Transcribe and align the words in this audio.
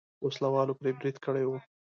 وسله 0.25 0.49
والو 0.53 0.77
پرې 0.79 0.91
برید 0.97 1.17
کړی 1.25 1.43
و. 1.47 1.51